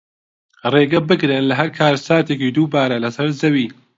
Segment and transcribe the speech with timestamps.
[0.73, 3.67] ڕێگەبگرن لە هەر کارەساتێکی دووبارە لەسەر زەوی